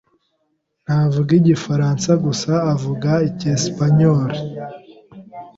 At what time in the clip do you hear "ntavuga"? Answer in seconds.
0.85-1.31